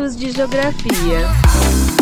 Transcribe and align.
minutos 0.00 0.16
de 0.16 0.32
geografia. 0.32 1.99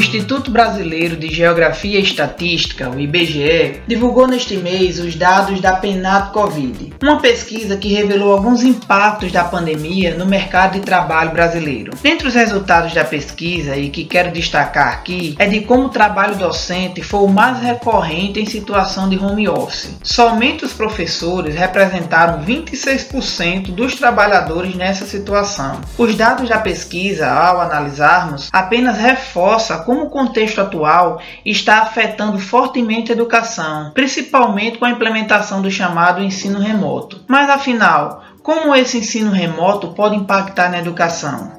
Instituto 0.00 0.50
Brasileiro 0.50 1.14
de 1.14 1.28
Geografia 1.28 1.98
e 1.98 2.02
Estatística, 2.02 2.88
o 2.88 2.98
IBGE, 2.98 3.82
divulgou 3.86 4.26
neste 4.26 4.56
mês 4.56 4.98
os 4.98 5.14
dados 5.14 5.60
da 5.60 5.74
PENAT 5.74 6.32
Covid, 6.32 6.94
uma 7.02 7.20
pesquisa 7.20 7.76
que 7.76 7.92
revelou 7.92 8.32
alguns 8.32 8.62
impactos 8.62 9.30
da 9.30 9.44
pandemia 9.44 10.14
no 10.14 10.24
mercado 10.24 10.72
de 10.72 10.80
trabalho 10.80 11.32
brasileiro. 11.32 11.92
Dentre 12.02 12.28
os 12.28 12.34
resultados 12.34 12.94
da 12.94 13.04
pesquisa, 13.04 13.76
e 13.76 13.90
que 13.90 14.04
quero 14.04 14.32
destacar 14.32 14.88
aqui, 14.88 15.36
é 15.38 15.46
de 15.46 15.60
como 15.60 15.84
o 15.84 15.90
trabalho 15.90 16.34
docente 16.34 17.02
foi 17.02 17.20
o 17.20 17.28
mais 17.28 17.60
recorrente 17.60 18.40
em 18.40 18.46
situação 18.46 19.06
de 19.06 19.18
home 19.18 19.50
office. 19.50 19.98
Somente 20.02 20.64
os 20.64 20.72
professores 20.72 21.54
representaram 21.54 22.42
26% 22.42 23.70
dos 23.72 23.96
trabalhadores 23.96 24.74
nessa 24.74 25.04
situação. 25.04 25.78
Os 25.98 26.14
dados 26.14 26.48
da 26.48 26.58
pesquisa, 26.58 27.28
ao 27.28 27.60
analisarmos, 27.60 28.48
apenas 28.50 28.96
reforçam 28.96 29.89
como 29.90 30.04
o 30.04 30.08
contexto 30.08 30.60
atual 30.60 31.20
está 31.44 31.80
afetando 31.82 32.38
fortemente 32.38 33.10
a 33.10 33.14
educação, 33.16 33.90
principalmente 33.92 34.78
com 34.78 34.84
a 34.84 34.90
implementação 34.90 35.60
do 35.60 35.68
chamado 35.68 36.22
ensino 36.22 36.60
remoto. 36.60 37.24
Mas 37.26 37.50
afinal, 37.50 38.22
como 38.40 38.72
esse 38.72 38.98
ensino 38.98 39.32
remoto 39.32 39.88
pode 39.88 40.14
impactar 40.14 40.70
na 40.70 40.78
educação? 40.78 41.50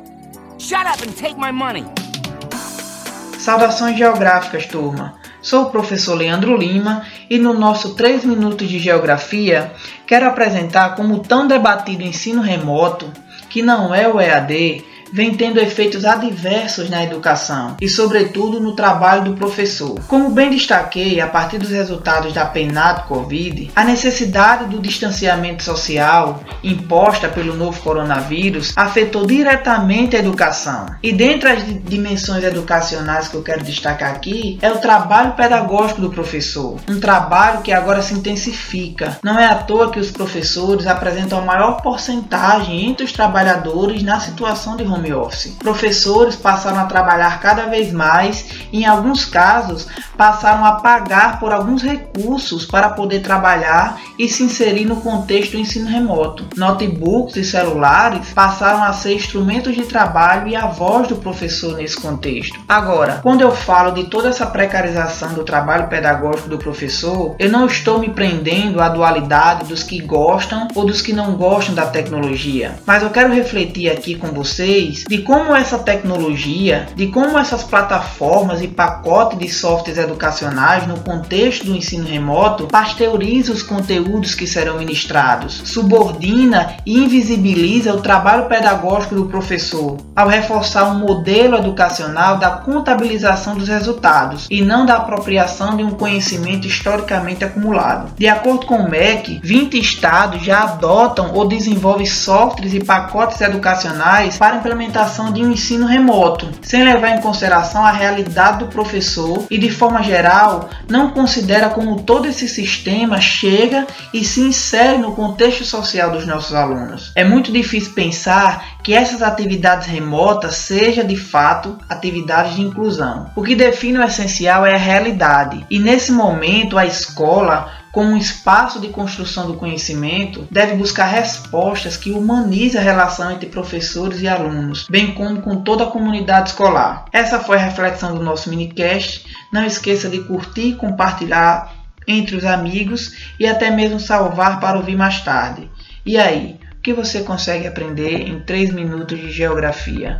Saudações 3.37 3.97
geográficas, 3.97 4.65
turma. 4.65 5.15
Sou 5.41 5.63
o 5.63 5.69
professor 5.69 6.15
Leandro 6.15 6.55
Lima 6.55 7.05
e 7.29 7.37
no 7.37 7.51
nosso 7.51 7.95
3 7.95 8.23
minutos 8.23 8.69
de 8.69 8.79
geografia 8.79 9.73
quero 10.07 10.25
apresentar 10.25 10.95
como 10.95 11.15
o 11.15 11.19
tão 11.19 11.45
debatido 11.47 12.01
ensino 12.01 12.41
remoto, 12.41 13.11
que 13.49 13.61
não 13.61 13.93
é 13.93 14.07
o 14.07 14.21
EAD, 14.21 14.85
vem 15.11 15.35
tendo 15.35 15.59
efeitos 15.59 16.05
adversos 16.05 16.89
na 16.89 17.03
educação 17.03 17.75
e, 17.81 17.89
sobretudo, 17.89 18.59
no 18.59 18.75
trabalho 18.75 19.25
do 19.25 19.33
professor. 19.33 19.99
Como 20.07 20.31
bem 20.31 20.49
destaquei 20.49 21.19
a 21.19 21.27
partir 21.27 21.57
dos 21.57 21.69
resultados 21.69 22.33
da 22.33 22.45
PENAT 22.45 23.07
Covid, 23.07 23.71
a 23.75 23.83
necessidade 23.83 24.65
do 24.65 24.79
distanciamento 24.79 25.63
social 25.63 26.41
imposta 26.63 27.27
pelo 27.27 27.55
novo 27.55 27.81
coronavírus 27.81 28.71
afetou 28.75 29.25
diretamente 29.25 30.15
a 30.15 30.19
educação. 30.19 30.85
E 31.03 31.11
dentre 31.11 31.49
as 31.49 31.63
dimensões 31.83 32.43
educacionais 32.43 33.27
que 33.27 33.35
eu 33.35 33.43
quero 33.43 33.63
destacar 33.63 34.11
aqui 34.11 34.57
é 34.61 34.71
o 34.71 34.77
trabalho 34.77 35.33
pedagógico 35.33 36.01
do 36.01 36.09
professor, 36.09 36.79
um 36.87 36.99
trabalho 36.99 37.61
que 37.61 37.71
agora 37.71 38.01
se 38.01 38.13
intensifica. 38.13 39.17
Não 39.23 39.37
é 39.37 39.45
à 39.45 39.55
toa 39.55 39.91
que 39.91 39.99
os 39.99 40.11
professores 40.11 40.87
apresentam 40.87 41.39
a 41.39 41.45
maior 41.45 41.81
porcentagem 41.81 42.89
entre 42.89 43.03
os 43.03 43.11
trabalhadores 43.11 44.03
na 44.03 44.19
situação 44.19 44.77
de 44.77 44.83
home 44.83 45.00
home 45.01 45.13
office. 45.13 45.55
Professores 45.59 46.35
passaram 46.35 46.79
a 46.79 46.85
trabalhar 46.85 47.39
cada 47.39 47.65
vez 47.65 47.91
mais 47.91 48.45
e, 48.71 48.83
em 48.83 48.85
alguns 48.85 49.25
casos, 49.25 49.87
passaram 50.15 50.63
a 50.63 50.73
pagar 50.73 51.39
por 51.39 51.51
alguns 51.51 51.81
recursos 51.81 52.65
para 52.65 52.89
poder 52.89 53.21
trabalhar 53.21 53.99
e 54.17 54.27
se 54.27 54.43
inserir 54.43 54.85
no 54.85 54.97
contexto 54.97 55.53
do 55.53 55.59
ensino 55.59 55.89
remoto. 55.89 56.45
Notebooks 56.55 57.35
e 57.35 57.43
celulares 57.43 58.29
passaram 58.33 58.83
a 58.83 58.93
ser 58.93 59.15
instrumentos 59.15 59.73
de 59.73 59.83
trabalho 59.83 60.47
e 60.47 60.55
a 60.55 60.67
voz 60.67 61.07
do 61.07 61.15
professor 61.15 61.75
nesse 61.75 61.99
contexto. 61.99 62.59
Agora, 62.67 63.19
quando 63.23 63.41
eu 63.41 63.51
falo 63.51 63.91
de 63.91 64.05
toda 64.05 64.29
essa 64.29 64.45
precarização 64.45 65.33
do 65.33 65.43
trabalho 65.43 65.87
pedagógico 65.87 66.49
do 66.49 66.57
professor, 66.57 67.35
eu 67.39 67.49
não 67.49 67.65
estou 67.65 67.99
me 67.99 68.09
prendendo 68.09 68.81
à 68.81 68.89
dualidade 68.89 69.65
dos 69.65 69.83
que 69.83 69.99
gostam 69.99 70.67
ou 70.75 70.85
dos 70.85 71.01
que 71.01 71.13
não 71.13 71.33
gostam 71.35 71.73
da 71.73 71.87
tecnologia, 71.87 72.75
mas 72.85 73.01
eu 73.01 73.09
quero 73.09 73.33
refletir 73.33 73.89
aqui 73.89 74.15
com 74.15 74.27
vocês 74.27 74.90
vocês 74.91 75.05
de 75.07 75.19
como 75.19 75.55
essa 75.55 75.79
tecnologia, 75.79 76.87
de 76.95 77.07
como 77.07 77.37
essas 77.37 77.63
plataformas 77.63 78.61
e 78.61 78.67
pacotes 78.67 79.37
de 79.37 79.49
softwares 79.49 79.97
educacionais 79.97 80.87
no 80.87 80.99
contexto 80.99 81.65
do 81.65 81.75
ensino 81.75 82.07
remoto 82.07 82.67
pasteuriza 82.67 83.51
os 83.51 83.63
conteúdos 83.63 84.35
que 84.35 84.47
serão 84.47 84.77
ministrados, 84.77 85.61
subordina 85.65 86.75
e 86.85 86.97
invisibiliza 86.97 87.93
o 87.93 88.01
trabalho 88.01 88.45
pedagógico 88.45 89.15
do 89.15 89.25
professor, 89.25 89.97
ao 90.15 90.27
reforçar 90.27 90.85
um 90.85 90.99
modelo 90.99 91.57
educacional 91.57 92.37
da 92.37 92.51
contabilização 92.51 93.55
dos 93.55 93.67
resultados 93.67 94.47
e 94.49 94.61
não 94.61 94.85
da 94.85 94.95
apropriação 94.95 95.75
de 95.75 95.83
um 95.83 95.91
conhecimento 95.91 96.67
historicamente 96.67 97.43
acumulado. 97.43 98.11
De 98.17 98.27
acordo 98.27 98.65
com 98.65 98.75
o 98.75 98.89
MEC, 98.89 99.39
20 99.43 99.79
estados 99.79 100.43
já 100.43 100.63
adotam 100.63 101.33
ou 101.33 101.47
desenvolvem 101.47 102.05
softwares 102.05 102.73
e 102.73 102.83
pacotes 102.83 103.41
educacionais 103.41 104.37
para 104.37 104.57
implementar 104.57 104.80
implementação 104.81 105.31
de 105.31 105.43
um 105.43 105.51
ensino 105.51 105.85
remoto, 105.85 106.49
sem 106.61 106.83
levar 106.83 107.09
em 107.09 107.21
consideração 107.21 107.85
a 107.85 107.91
realidade 107.91 108.59
do 108.59 108.67
professor 108.67 109.45
e, 109.49 109.57
de 109.57 109.69
forma 109.69 110.01
geral, 110.01 110.69
não 110.89 111.11
considera 111.11 111.69
como 111.69 112.01
todo 112.01 112.27
esse 112.27 112.47
sistema 112.47 113.21
chega 113.21 113.85
e 114.13 114.23
se 114.25 114.41
insere 114.41 114.97
no 114.97 115.13
contexto 115.13 115.63
social 115.63 116.11
dos 116.11 116.25
nossos 116.25 116.55
alunos. 116.55 117.11
É 117.15 117.23
muito 117.23 117.51
difícil 117.51 117.93
pensar 117.93 118.77
que 118.83 118.93
essas 118.93 119.21
atividades 119.21 119.87
remotas 119.87 120.55
sejam 120.55 121.05
de 121.05 121.15
fato 121.15 121.77
atividades 121.87 122.55
de 122.55 122.61
inclusão. 122.61 123.29
O 123.35 123.43
que 123.43 123.55
define 123.55 123.97
o 123.97 124.03
essencial 124.03 124.65
é 124.65 124.73
a 124.73 124.77
realidade, 124.77 125.65
e 125.69 125.79
nesse 125.79 126.11
momento 126.11 126.77
a 126.77 126.85
escola 126.85 127.71
como 127.91 128.11
um 128.11 128.17
espaço 128.17 128.79
de 128.79 128.87
construção 128.87 129.47
do 129.47 129.57
conhecimento, 129.57 130.47
deve 130.49 130.75
buscar 130.75 131.05
respostas 131.05 131.97
que 131.97 132.11
humanizem 132.11 132.79
a 132.79 132.83
relação 132.83 133.31
entre 133.31 133.49
professores 133.49 134.21
e 134.21 134.27
alunos, 134.27 134.87
bem 134.89 135.13
como 135.13 135.41
com 135.41 135.57
toda 135.57 135.83
a 135.83 135.91
comunidade 135.91 136.49
escolar. 136.49 137.05
Essa 137.11 137.39
foi 137.39 137.57
a 137.57 137.61
reflexão 137.61 138.15
do 138.15 138.23
nosso 138.23 138.49
minicast. 138.49 139.25
Não 139.51 139.65
esqueça 139.65 140.09
de 140.09 140.23
curtir, 140.23 140.75
compartilhar 140.75 141.73
entre 142.07 142.35
os 142.35 142.45
amigos 142.45 143.33
e 143.37 143.45
até 143.45 143.69
mesmo 143.69 143.99
salvar 143.99 144.59
para 144.59 144.77
ouvir 144.77 144.95
mais 144.95 145.19
tarde. 145.21 145.69
E 146.05 146.17
aí, 146.17 146.57
que 146.81 146.93
você 146.93 147.21
consegue 147.23 147.67
aprender 147.67 148.21
em 148.21 148.39
3 148.39 148.73
minutos 148.73 149.19
de 149.19 149.31
geografia? 149.31 150.19